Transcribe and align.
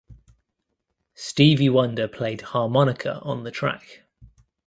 Stevie 1.13 1.69
Wonder 1.69 2.07
played 2.07 2.41
harmonica 2.41 3.19
on 3.19 3.43
the 3.43 3.51
track. 3.51 4.01